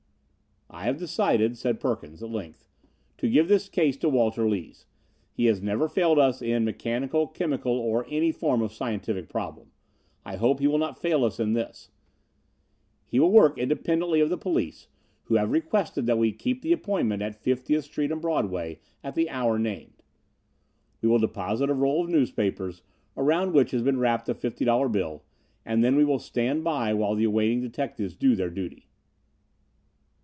"I 0.73 0.85
have 0.85 0.97
decided," 0.99 1.57
said 1.57 1.81
Perkins 1.81 2.23
at 2.23 2.29
length, 2.29 2.65
"to 3.17 3.29
give 3.29 3.49
this 3.49 3.67
case 3.67 3.97
to 3.97 4.07
Walter 4.07 4.47
Lees. 4.47 4.85
He 5.33 5.47
has 5.47 5.61
never 5.61 5.89
failed 5.89 6.17
us 6.17 6.41
in 6.41 6.63
mechanical, 6.63 7.27
chemical, 7.27 7.73
or 7.77 8.05
any 8.09 8.31
form 8.31 8.61
of 8.61 8.71
scientific 8.71 9.27
problem. 9.27 9.67
I 10.23 10.37
hope 10.37 10.61
he 10.61 10.67
will 10.67 10.77
not 10.77 10.97
fail 10.97 11.25
in 11.27 11.51
this. 11.51 11.91
He 13.05 13.19
will 13.19 13.33
work 13.33 13.57
independently 13.57 14.21
of 14.21 14.29
the 14.29 14.37
police, 14.37 14.87
who 15.23 15.35
have 15.35 15.51
requested 15.51 16.05
that 16.05 16.17
we 16.17 16.31
keep 16.31 16.61
the 16.61 16.71
appointment 16.71 17.21
at 17.21 17.43
50th 17.43 17.83
Street 17.83 18.09
and 18.09 18.21
Broadway 18.21 18.79
at 19.03 19.13
the 19.15 19.29
hour 19.29 19.59
named. 19.59 20.01
We 21.01 21.09
will 21.09 21.19
deposit 21.19 21.69
a 21.69 21.73
roll 21.73 22.05
of 22.05 22.09
newspapers, 22.09 22.81
around 23.17 23.51
which 23.51 23.71
has 23.71 23.81
been 23.83 23.99
wrapped 23.99 24.29
a 24.29 24.33
fifty 24.33 24.63
dollar 24.63 24.87
bill 24.87 25.25
and 25.65 25.83
then 25.83 25.97
we 25.97 26.05
will 26.05 26.17
stand 26.17 26.63
by 26.63 26.93
while 26.93 27.15
the 27.15 27.25
awaiting 27.25 27.59
detectives 27.59 28.15
do 28.15 28.37
their 28.37 28.49
duty." 28.49 28.87